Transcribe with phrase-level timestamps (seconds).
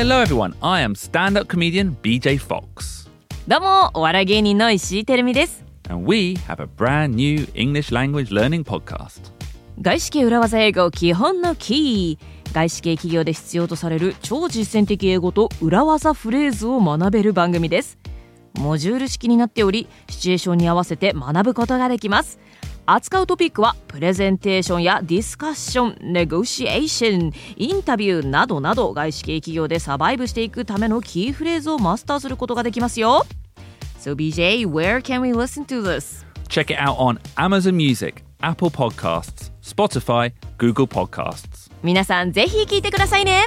[0.00, 0.54] Hello, everyone.
[0.62, 3.10] I am stand up comedian BJ Fox.
[3.48, 9.32] どうもお笑い芸人の石井てるみです And we have a brand new English language learning podcast.
[9.82, 17.98] 外資系裏技英語基本のキー外資系企業で必要とされる超実践的英語と裏技フレーズを学べる番組です
[18.54, 22.38] モジュール式になっておりシチュエーションに合わせて学ぶことができます
[22.90, 33.26] 扱うトピックはプレゼンテーションやディスカッションネゴシエーションインタビューなどなど外資系企業でサバイブしていくためのキーフレーズをマスターすることができますよ
[34.00, 36.24] So BJ, where can we listen to this?
[36.48, 41.70] Check it out on Amazon Music, Apple Podcasts, Spotify, Google Podcasts.
[41.82, 43.44] 皆さんぜひ聞いてくださいね